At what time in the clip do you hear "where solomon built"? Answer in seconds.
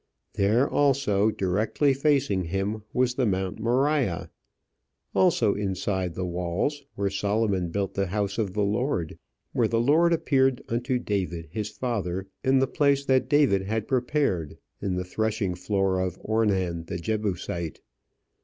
6.95-7.93